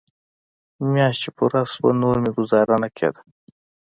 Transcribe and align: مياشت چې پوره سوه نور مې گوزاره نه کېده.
مياشت 0.91 1.19
چې 1.23 1.29
پوره 1.37 1.61
سوه 1.73 1.91
نور 2.01 2.15
مې 2.23 2.29
گوزاره 2.37 2.75
نه 2.83 2.89
کېده. 2.97 3.21